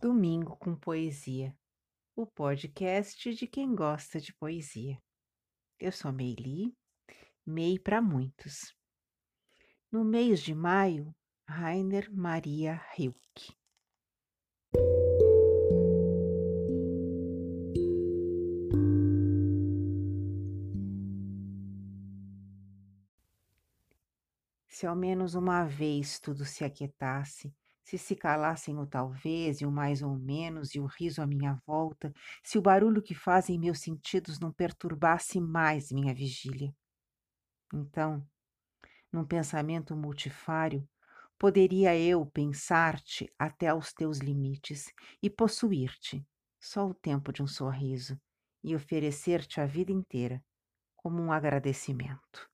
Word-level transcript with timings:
Domingo 0.00 0.56
com 0.56 0.76
Poesia, 0.76 1.52
o 2.14 2.24
podcast 2.24 3.34
de 3.34 3.48
quem 3.48 3.74
gosta 3.74 4.20
de 4.20 4.32
poesia. 4.32 4.96
Eu 5.76 5.90
sou 5.90 6.12
Meili, 6.12 6.72
Mei 7.44 7.80
para 7.80 8.00
muitos. 8.00 8.76
No 9.90 10.04
mês 10.04 10.40
de 10.40 10.54
maio, 10.54 11.12
Rainer 11.48 12.08
Maria 12.14 12.80
Rilke. 12.94 13.52
Se 24.68 24.86
ao 24.86 24.94
menos 24.94 25.34
uma 25.34 25.64
vez 25.64 26.20
tudo 26.20 26.44
se 26.44 26.64
aquietasse, 26.64 27.52
se 27.88 27.96
se 27.96 28.14
calassem 28.14 28.76
o 28.76 28.86
talvez 28.86 29.62
e 29.62 29.64
o 29.64 29.72
mais 29.72 30.02
ou 30.02 30.14
menos 30.14 30.74
e 30.74 30.78
o 30.78 30.84
riso 30.84 31.22
à 31.22 31.26
minha 31.26 31.58
volta, 31.66 32.12
se 32.44 32.58
o 32.58 32.60
barulho 32.60 33.00
que 33.00 33.14
fazem 33.14 33.58
meus 33.58 33.80
sentidos 33.80 34.38
não 34.38 34.52
perturbasse 34.52 35.40
mais 35.40 35.90
minha 35.90 36.12
vigília. 36.12 36.70
Então, 37.72 38.22
num 39.10 39.24
pensamento 39.24 39.96
multifário, 39.96 40.86
poderia 41.38 41.98
eu 41.98 42.26
pensar-te 42.26 43.32
até 43.38 43.68
aos 43.68 43.90
teus 43.94 44.18
limites 44.18 44.92
e 45.22 45.30
possuir-te, 45.30 46.22
só 46.60 46.86
o 46.86 46.92
tempo 46.92 47.32
de 47.32 47.42
um 47.42 47.46
sorriso, 47.46 48.20
e 48.62 48.76
oferecer-te 48.76 49.62
a 49.62 49.64
vida 49.64 49.92
inteira 49.92 50.44
como 50.94 51.22
um 51.22 51.32
agradecimento. 51.32 52.50